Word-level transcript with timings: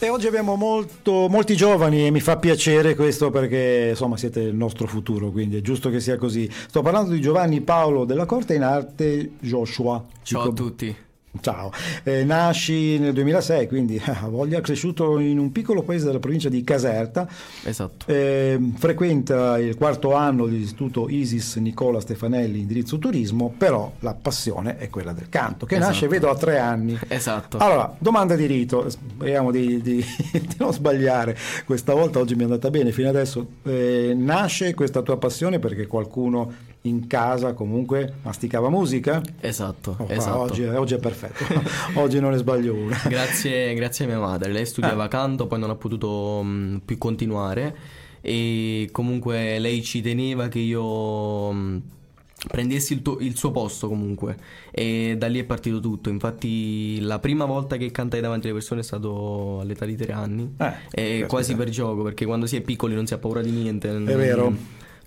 E 0.00 0.08
oggi 0.10 0.28
abbiamo 0.28 0.54
molto, 0.54 1.26
molti 1.28 1.56
giovani 1.56 2.06
e 2.06 2.12
mi 2.12 2.20
fa 2.20 2.36
piacere 2.36 2.94
questo 2.94 3.30
perché 3.30 3.88
insomma 3.90 4.16
siete 4.16 4.38
il 4.40 4.54
nostro 4.54 4.86
futuro, 4.86 5.30
quindi 5.30 5.56
è 5.56 5.60
giusto 5.60 5.90
che 5.90 5.98
sia 5.98 6.16
così. 6.16 6.48
Sto 6.50 6.82
parlando 6.82 7.10
di 7.10 7.20
Giovanni 7.20 7.60
Paolo 7.62 8.04
della 8.04 8.24
Corte 8.24 8.54
in 8.54 8.62
arte 8.62 9.32
Joshua. 9.40 10.04
Ciao 10.22 10.42
Dico... 10.42 10.52
a 10.52 10.54
tutti. 10.54 10.96
Ciao, 11.40 11.70
eh, 12.02 12.24
nasci 12.24 12.98
nel 12.98 13.12
2006, 13.12 13.68
quindi 13.68 13.96
eh, 14.04 14.10
a 14.10 14.28
voglia 14.28 14.60
cresciuto 14.60 15.18
in 15.18 15.38
un 15.38 15.52
piccolo 15.52 15.82
paese 15.82 16.06
della 16.06 16.18
provincia 16.18 16.48
di 16.48 16.64
Caserta. 16.64 17.28
Esatto. 17.64 18.06
Eh, 18.06 18.58
frequenta 18.76 19.58
il 19.58 19.76
quarto 19.76 20.14
anno 20.14 20.46
dell'istituto 20.46 21.08
Isis 21.08 21.56
Nicola 21.56 22.00
Stefanelli, 22.00 22.60
indirizzo 22.60 22.98
turismo, 22.98 23.52
però 23.56 23.92
la 24.00 24.14
passione 24.14 24.78
è 24.78 24.90
quella 24.90 25.12
del 25.12 25.28
canto, 25.28 25.66
che 25.66 25.76
esatto. 25.76 25.90
nasce, 25.90 26.08
vedo, 26.08 26.30
a 26.30 26.36
tre 26.36 26.58
anni. 26.58 26.98
Esatto. 27.08 27.58
Allora, 27.58 27.94
domanda 27.98 28.34
di 28.34 28.46
rito, 28.46 28.88
speriamo 28.88 29.50
di, 29.50 29.80
di, 29.80 30.04
di, 30.32 30.54
non 30.58 30.72
sbagliare, 30.72 31.36
questa 31.64 31.94
volta 31.94 32.18
oggi 32.18 32.34
mi 32.34 32.40
è 32.40 32.44
andata 32.44 32.70
bene 32.70 32.92
fino 32.92 33.08
adesso. 33.08 33.46
Eh, 33.62 34.12
nasce 34.16 34.74
questa 34.74 35.02
tua 35.02 35.18
passione 35.18 35.58
perché 35.58 35.86
qualcuno 35.86 36.66
in 36.82 37.06
casa 37.06 37.52
comunque 37.54 38.14
masticava 38.22 38.70
musica? 38.70 39.20
Esatto, 39.40 39.96
oh, 39.98 40.06
esatto. 40.08 40.38
Oggi, 40.38 40.64
oggi, 40.64 40.94
è 40.94 40.98
perfetto, 40.98 41.27
oggi 41.94 42.20
non 42.20 42.32
ne 42.32 42.36
sbaglio 42.36 42.74
una. 42.74 43.00
Grazie, 43.08 43.74
grazie 43.74 44.04
a 44.04 44.08
mia 44.08 44.18
madre, 44.18 44.52
lei 44.52 44.66
studiava 44.66 45.04
ah. 45.04 45.08
canto, 45.08 45.46
poi 45.46 45.58
non 45.58 45.70
ha 45.70 45.74
potuto 45.74 46.42
mh, 46.42 46.82
più 46.84 46.98
continuare. 46.98 47.76
E 48.20 48.88
comunque 48.90 49.58
lei 49.58 49.82
ci 49.82 50.00
teneva 50.00 50.48
che 50.48 50.58
io... 50.58 51.52
Mh, 51.52 51.82
prendessi 52.46 52.92
il, 52.92 53.02
tuo, 53.02 53.18
il, 53.18 53.36
suo 53.36 53.50
posto 53.50 53.88
comunque. 53.88 54.36
E 54.70 55.16
da 55.18 55.26
lì 55.26 55.40
è 55.40 55.44
partito 55.44 55.80
tutto. 55.80 56.08
Infatti 56.08 57.00
la 57.00 57.18
prima 57.18 57.44
volta 57.44 57.76
che 57.76 57.90
cantai 57.90 58.20
davanti 58.20 58.46
alle 58.46 58.54
persone 58.54 58.80
è 58.80 58.84
stato 58.84 59.58
all'età 59.60 59.84
di 59.84 59.96
tre 59.96 60.12
anni. 60.12 60.54
Eh, 60.92 61.24
quasi 61.26 61.56
per 61.56 61.68
gioco 61.68 62.02
perché 62.02 62.24
quando 62.26 62.46
si 62.46 62.56
è 62.56 62.60
piccoli 62.60 62.94
non 62.94 63.06
si 63.06 63.14
ha 63.14 63.18
paura 63.18 63.42
di 63.42 63.50
niente. 63.50 63.88
È 63.88 64.16
vero 64.16 64.56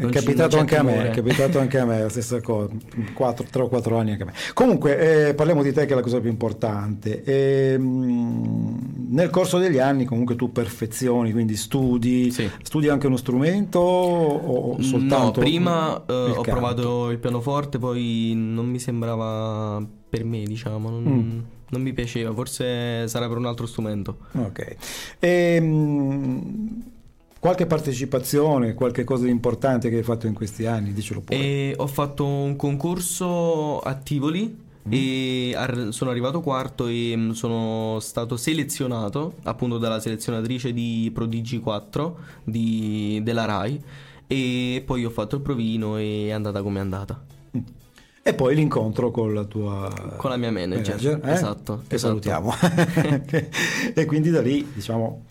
è 0.08 0.10
capitato 0.10 0.58
anche 0.58 0.78
a 0.78 0.84
me, 0.84 1.10
è 1.10 1.12
capitato 1.12 1.60
anche 1.60 1.78
a 1.80 1.86
me 1.86 2.02
la 2.02 2.10
stessa 2.10 2.42
cosa, 2.42 2.70
4, 3.14 3.46
3 3.50 3.62
o 3.62 3.68
4 3.68 3.98
anni 3.98 4.12
anche 4.12 4.24
a 4.24 4.26
me. 4.28 4.34
Comunque, 4.54 5.30
eh, 5.30 5.34
parliamo 5.34 5.64
di 5.64 5.72
te 5.72 5.86
che 5.86 5.94
è 5.94 5.96
la 5.96 6.02
cosa 6.02 6.20
più 6.20 6.30
importante. 6.30 7.24
E, 7.24 7.74
ehm, 7.74 7.84
mh, 7.84 9.06
nel 9.10 9.30
corso 9.30 9.58
degli 9.58 9.80
anni 9.80 10.06
comunque 10.06 10.36
tu 10.36 10.52
perfezioni, 10.52 11.32
quindi 11.32 11.56
studi, 11.56 12.32
sì. 12.32 12.50
studi 12.62 12.88
anche 12.90 13.08
uno 13.08 13.18
strumento 13.18 13.80
o 13.80 14.82
soltanto? 14.82 15.26
No, 15.26 15.32
prima 15.32 16.06
eh, 16.06 16.14
ho 16.14 16.42
provato 16.42 17.10
il 17.10 17.20
pianoforte, 17.20 17.78
poi 17.78 18.34
non 18.36 18.68
mi 18.68 18.80
sembrava 18.80 19.86
per 20.10 20.26
me, 20.26 20.44
diciamo, 20.44 20.90
non, 20.90 21.04
mm. 21.04 21.40
non 21.70 21.82
mi 21.82 21.94
piaceva, 21.94 22.34
forse 22.34 23.08
sarà 23.08 23.28
per 23.28 23.38
un 23.38 23.46
altro 23.46 23.66
strumento. 23.66 24.18
Ok. 24.34 24.76
E, 25.20 25.56
ehm, 25.56 26.71
Qualche 27.42 27.66
partecipazione, 27.66 28.76
qualche 28.76 29.04
cosa 29.04 29.24
di 29.24 29.32
importante 29.32 29.90
che 29.90 29.96
hai 29.96 30.04
fatto 30.04 30.28
in 30.28 30.36
questi 30.36 30.68
anni, 30.68 30.94
dicelo 30.94 31.22
pure. 31.22 31.40
E 31.40 31.74
ho 31.76 31.88
fatto 31.88 32.24
un 32.24 32.56
concorso 32.56 33.80
a 33.80 33.96
Tivoli 33.96 34.56
mm. 34.88 34.92
e 34.92 35.88
sono 35.90 36.12
arrivato 36.12 36.42
quarto 36.42 36.86
e 36.86 37.16
mm, 37.18 37.32
sono 37.32 38.00
stato 38.00 38.38
selezionato 38.38 39.38
appunto 39.42 39.80
dalla 39.80 40.00
selezionatrice 40.00 40.72
di 40.72 41.10
Prodigi 41.12 41.60
4 41.60 42.18
di, 42.44 43.22
della 43.24 43.46
RAI 43.46 43.84
e 44.28 44.84
poi 44.86 45.04
ho 45.04 45.10
fatto 45.10 45.38
il 45.38 45.42
provino 45.42 45.98
e 45.98 46.26
è 46.28 46.32
andata 46.32 46.62
come 46.62 46.78
è 46.78 46.82
andata. 46.82 47.20
Mm. 47.58 47.62
E 48.22 48.36
poi 48.36 48.54
l'incontro 48.54 49.10
con 49.10 49.34
la 49.34 49.46
tua 49.46 49.92
con 50.16 50.30
la 50.30 50.38
mia 50.38 50.52
manager, 50.52 50.96
manager 50.96 51.28
eh? 51.28 51.34
esatto. 51.34 51.82
E 51.88 51.96
esatto. 51.96 52.22
salutiamo. 52.22 52.54
e 53.96 54.06
quindi 54.06 54.30
da 54.30 54.42
lì, 54.42 54.64
diciamo, 54.76 55.24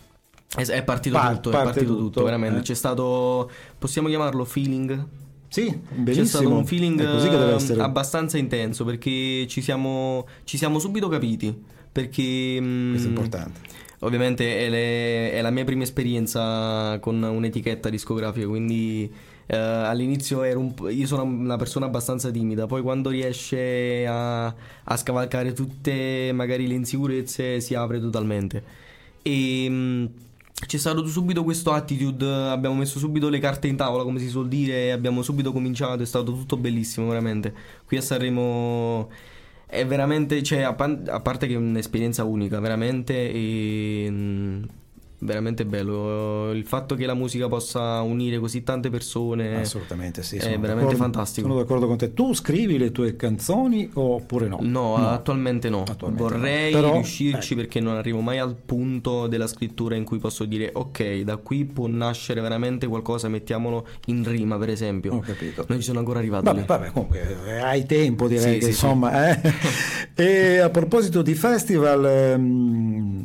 è 0.56 0.82
partito 0.82 1.16
pa- 1.16 1.34
tutto, 1.34 1.50
è 1.50 1.62
partito 1.62 1.86
tutto, 1.86 1.98
tutto 1.98 2.24
veramente. 2.24 2.58
Eh. 2.58 2.62
C'è 2.62 2.74
stato, 2.74 3.50
possiamo 3.78 4.08
chiamarlo 4.08 4.44
feeling? 4.44 5.06
Sì, 5.48 5.64
benissimo. 5.88 6.24
C'è 6.24 6.24
stato 6.24 6.48
un 6.48 6.66
feeling 6.66 7.00
abbastanza 7.78 8.38
intenso 8.38 8.84
perché 8.84 9.46
ci 9.48 9.62
siamo, 9.62 10.26
ci 10.44 10.56
siamo 10.56 10.78
subito 10.78 11.08
capiti. 11.08 11.78
Perché. 11.92 12.58
Mm, 12.60 12.90
Questo 12.90 13.08
è 13.08 13.10
importante. 13.10 13.60
Ovviamente 14.00 14.66
è, 14.66 14.70
le, 14.70 15.32
è, 15.32 15.42
la 15.42 15.50
mia 15.50 15.64
prima 15.64 15.82
esperienza 15.82 16.98
con 17.00 17.22
un'etichetta 17.22 17.90
discografica, 17.90 18.46
quindi 18.46 19.10
uh, 19.12 19.54
all'inizio 19.54 20.40
un, 20.58 20.72
io 20.88 21.06
sono 21.06 21.22
una 21.24 21.56
persona 21.56 21.84
abbastanza 21.84 22.30
timida, 22.30 22.64
poi 22.64 22.80
quando 22.80 23.10
riesce 23.10 24.06
a, 24.06 24.46
a 24.46 24.96
scavalcare 24.96 25.52
tutte 25.52 26.30
magari 26.32 26.66
le 26.66 26.74
insicurezze 26.74 27.60
si 27.60 27.74
apre 27.74 28.00
totalmente. 28.00 28.62
E 29.20 29.66
mm, 29.68 30.06
c'è 30.66 30.78
stato 30.78 31.06
subito 31.06 31.42
questo 31.42 31.72
attitude, 31.72 32.26
abbiamo 32.48 32.76
messo 32.76 32.98
subito 32.98 33.28
le 33.28 33.38
carte 33.38 33.66
in 33.68 33.76
tavola, 33.76 34.02
come 34.02 34.18
si 34.18 34.28
suol 34.28 34.48
dire, 34.48 34.92
abbiamo 34.92 35.22
subito 35.22 35.52
cominciato, 35.52 36.02
è 36.02 36.06
stato 36.06 36.32
tutto 36.32 36.56
bellissimo, 36.56 37.08
veramente. 37.08 37.54
Qui 37.86 37.96
a 37.96 38.02
Sanremo 38.02 39.10
è 39.66 39.86
veramente, 39.86 40.42
cioè, 40.42 40.60
a, 40.60 40.74
parte 40.74 41.46
che 41.46 41.54
è 41.54 41.56
un'esperienza 41.56 42.24
unica, 42.24 42.60
veramente, 42.60 43.32
e 43.32 44.06
mm, 44.10 44.62
veramente 45.20 45.64
bello. 45.64 46.50
Il 46.52 46.64
fatto 46.64 46.94
che 46.94 47.06
la 47.06 47.14
musica 47.14 47.48
possa 47.48 48.00
unire 48.00 48.38
così 48.38 48.62
tante 48.62 48.90
persone 48.90 49.60
assolutamente 49.60 50.22
sì, 50.22 50.36
è 50.36 50.58
veramente 50.58 50.96
fantastico. 50.96 51.48
Sono 51.48 51.60
d'accordo 51.60 51.86
con 51.86 51.96
te. 51.96 52.12
Tu 52.14 52.34
scrivi 52.34 52.78
le 52.78 52.92
tue 52.92 53.16
canzoni 53.16 53.90
oppure 53.92 54.48
no? 54.48 54.58
No, 54.60 54.96
no. 54.96 55.08
attualmente 55.08 55.68
no. 55.68 55.84
Attualmente 55.86 56.22
Vorrei 56.22 56.72
no. 56.72 56.80
Però, 56.80 56.92
riuscirci 56.94 57.52
ecco. 57.52 57.62
perché 57.62 57.80
non 57.80 57.96
arrivo 57.96 58.20
mai 58.20 58.38
al 58.38 58.54
punto 58.54 59.26
della 59.26 59.46
scrittura 59.46 59.94
in 59.94 60.04
cui 60.04 60.18
posso 60.18 60.44
dire 60.44 60.70
ok, 60.72 61.20
da 61.20 61.36
qui 61.36 61.64
può 61.64 61.86
nascere 61.86 62.40
veramente 62.40 62.86
qualcosa, 62.86 63.28
mettiamolo 63.28 63.86
in 64.06 64.28
rima 64.28 64.56
per 64.58 64.70
esempio. 64.70 65.14
Ho 65.14 65.20
capito. 65.20 65.64
Non 65.68 65.78
ci 65.78 65.84
sono 65.84 65.98
ancora 65.98 66.18
arrivato. 66.18 66.44
Vabbè, 66.44 66.64
vabbè 66.64 66.90
comunque 66.90 67.36
eh, 67.46 67.58
hai 67.58 67.84
tempo 67.84 68.26
direi 68.26 68.54
sì, 68.54 68.58
che 68.58 68.64
sì, 68.64 68.70
insomma. 68.70 69.30
Eh. 69.30 69.52
e 70.14 70.58
a 70.58 70.70
proposito 70.70 71.22
di 71.22 71.34
festival, 71.34 72.04
ehm, 72.04 73.24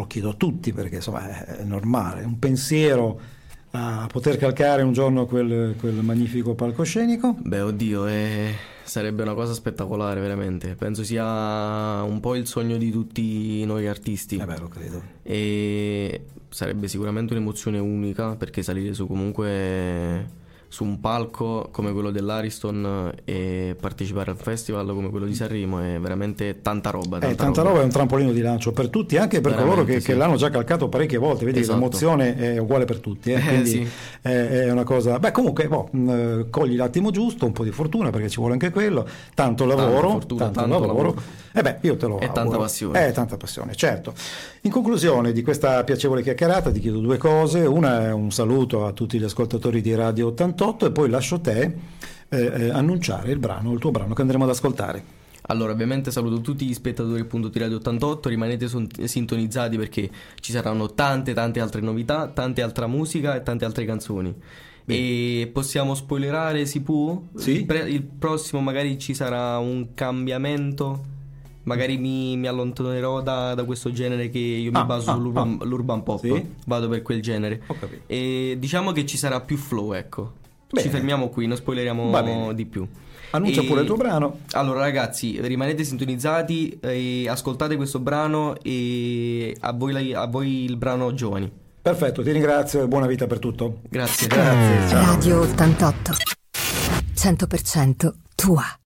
lo 0.00 0.06
chiedo 0.06 0.30
a 0.30 0.34
tutti 0.34 0.72
perché 0.72 0.96
insomma 0.96 1.44
è 1.44 1.62
normale, 1.62 2.24
un 2.24 2.38
pensiero 2.38 3.20
a 3.72 4.08
poter 4.10 4.36
calcare 4.36 4.82
un 4.82 4.92
giorno 4.92 5.26
quel, 5.26 5.76
quel 5.78 5.94
magnifico 5.94 6.54
palcoscenico? 6.54 7.36
Beh, 7.38 7.60
oddio, 7.60 8.06
eh, 8.06 8.54
sarebbe 8.82 9.22
una 9.22 9.34
cosa 9.34 9.52
spettacolare, 9.52 10.20
veramente. 10.20 10.74
Penso 10.74 11.04
sia 11.04 12.02
un 12.02 12.18
po' 12.20 12.34
il 12.34 12.46
sogno 12.46 12.76
di 12.78 12.90
tutti 12.90 13.64
noi 13.64 13.86
artisti. 13.86 14.36
Eh 14.36 14.44
beh, 14.44 14.58
lo 14.58 14.68
credo. 14.68 15.02
E 15.22 16.24
sarebbe 16.48 16.88
sicuramente 16.88 17.32
un'emozione 17.32 17.78
unica 17.78 18.34
perché 18.34 18.62
salire 18.62 18.92
su 18.92 19.06
comunque 19.06 20.38
su 20.72 20.84
un 20.84 21.00
palco 21.00 21.68
come 21.72 21.90
quello 21.92 22.12
dell'Ariston 22.12 23.12
e 23.24 23.76
partecipare 23.78 24.30
al 24.30 24.36
festival 24.36 24.86
come 24.86 25.10
quello 25.10 25.26
di 25.26 25.34
Sanremo 25.34 25.80
è 25.80 25.98
veramente 25.98 26.60
tanta 26.62 26.90
roba. 26.90 27.18
Tanta, 27.18 27.26
eh, 27.26 27.34
tanta 27.34 27.62
roba. 27.62 27.70
roba. 27.70 27.80
è 27.80 27.84
un 27.86 27.90
trampolino 27.90 28.30
di 28.30 28.40
lancio 28.40 28.70
per 28.70 28.88
tutti, 28.88 29.16
anche 29.16 29.40
per 29.40 29.50
veramente, 29.50 29.68
coloro 29.68 29.84
che, 29.84 29.98
sì. 29.98 30.06
che, 30.06 30.14
l'hanno 30.14 30.36
già 30.36 30.48
calcato 30.48 30.88
parecchie 30.88 31.18
volte. 31.18 31.44
Vedi, 31.44 31.58
esatto. 31.58 31.76
l'emozione 31.76 32.36
è 32.36 32.58
uguale 32.58 32.84
per 32.84 33.00
tutti. 33.00 33.32
Eh? 33.32 33.38
eh 33.38 33.40
quindi 33.40 33.68
sì. 33.68 33.88
è, 34.22 34.28
è, 34.30 34.70
una 34.70 34.84
cosa. 34.84 35.18
Beh, 35.18 35.32
comunque, 35.32 35.66
boh, 35.66 35.90
eh, 35.92 36.46
cogli 36.50 36.76
l'attimo 36.76 37.10
giusto, 37.10 37.46
un 37.46 37.52
po' 37.52 37.64
di 37.64 37.72
fortuna 37.72 38.10
perché 38.10 38.28
ci 38.28 38.36
vuole 38.36 38.52
anche 38.52 38.70
quello, 38.70 39.04
tanto 39.34 39.64
lavoro, 39.64 40.10
fortuna, 40.10 40.44
tanto, 40.44 40.60
tanto, 40.60 40.78
lavoro. 40.78 40.86
lavoro. 40.86 41.22
Eh 41.52 41.62
beh, 41.62 41.78
io 41.80 41.96
te 41.96 42.06
lo 42.06 42.18
È 42.18 42.26
auguro. 42.26 42.32
tanta 42.32 42.58
passione. 42.58 43.06
È 43.08 43.12
tanta 43.12 43.36
passione, 43.36 43.74
certo. 43.74 44.14
In 44.62 44.70
conclusione 44.70 45.32
di 45.32 45.42
questa 45.42 45.82
piacevole 45.82 46.22
chiacchierata 46.22 46.70
ti 46.70 46.78
chiedo 46.78 47.00
due 47.00 47.16
cose. 47.16 47.60
Una 47.60 48.06
è 48.06 48.12
un 48.12 48.30
saluto 48.30 48.86
a 48.86 48.92
tutti 48.92 49.18
gli 49.18 49.24
ascoltatori 49.24 49.80
di 49.80 49.92
Radio 49.96 50.28
88 50.28 50.59
e 50.60 50.90
poi 50.90 51.08
lascio 51.08 51.40
te 51.40 51.74
eh, 52.28 52.38
eh, 52.38 52.68
annunciare 52.68 53.32
il 53.32 53.38
brano, 53.38 53.72
il 53.72 53.78
tuo 53.78 53.90
brano 53.90 54.12
che 54.12 54.20
andremo 54.20 54.44
ad 54.44 54.50
ascoltare. 54.50 55.18
Allora, 55.46 55.72
ovviamente 55.72 56.10
saluto 56.10 56.42
tutti 56.42 56.66
gli 56.66 56.74
spettatori 56.74 57.20
appunto 57.20 57.48
di 57.48 57.58
Radio 57.58 57.76
88, 57.78 58.28
rimanete 58.28 58.68
son- 58.68 58.86
sintonizzati 59.04 59.78
perché 59.78 60.10
ci 60.38 60.52
saranno 60.52 60.92
tante 60.92 61.32
tante 61.32 61.60
altre 61.60 61.80
novità, 61.80 62.28
tante 62.28 62.60
altre 62.60 62.86
musica 62.86 63.34
e 63.34 63.42
tante 63.42 63.64
altre 63.64 63.86
canzoni. 63.86 64.34
Bene. 64.84 65.00
E 65.00 65.50
possiamo 65.50 65.94
spoilerare, 65.94 66.66
si 66.66 66.82
può? 66.82 67.20
Sì. 67.36 67.52
Il, 67.52 67.64
pre- 67.64 67.88
il 67.88 68.02
prossimo 68.02 68.60
magari 68.60 68.98
ci 68.98 69.14
sarà 69.14 69.56
un 69.58 69.94
cambiamento 69.94 71.04
magari 71.62 71.98
mi, 71.98 72.36
mi 72.36 72.46
allontanerò 72.46 73.22
da, 73.22 73.54
da, 73.54 73.64
questo 73.64 73.92
genere 73.92 74.28
che 74.28 74.38
io 74.38 74.70
mi 74.70 74.78
ah, 74.78 74.84
baso 74.84 75.10
ah, 75.10 75.14
sull'urban 75.14 75.98
ah. 75.98 76.02
pop, 76.02 76.20
sì? 76.20 76.44
vado 76.66 76.88
per 76.88 77.02
quel 77.02 77.22
genere. 77.22 77.62
E 78.06 78.56
diciamo 78.58 78.92
che 78.92 79.06
ci 79.06 79.16
sarà 79.16 79.40
più 79.40 79.56
flow, 79.56 79.92
ecco. 79.92 80.38
Bene. 80.70 80.86
Ci 80.86 80.92
fermiamo 80.92 81.28
qui, 81.28 81.46
non 81.46 81.56
spoileriamo 81.56 82.52
di 82.52 82.66
più. 82.66 82.86
Annuncia 83.32 83.60
e... 83.60 83.64
pure 83.64 83.80
il 83.80 83.86
tuo 83.86 83.96
brano. 83.96 84.40
Allora, 84.52 84.80
ragazzi, 84.80 85.40
rimanete 85.40 85.84
sintonizzati 85.84 86.78
e 86.80 87.28
ascoltate 87.28 87.76
questo 87.76 87.98
brano 87.98 88.56
e 88.62 89.56
a 89.60 89.72
voi, 89.72 90.12
a 90.12 90.26
voi 90.26 90.64
il 90.64 90.76
brano 90.76 91.12
Giovani. 91.14 91.50
Perfetto, 91.82 92.22
ti 92.22 92.30
ringrazio 92.30 92.82
e 92.82 92.88
buona 92.88 93.06
vita 93.06 93.26
per 93.26 93.38
tutto. 93.38 93.80
Grazie. 93.88 94.26
Grazie. 94.26 94.88
Ciao. 94.88 95.14
Radio 95.14 95.40
88 95.40 96.12
100% 97.14 98.12
tua. 98.34 98.79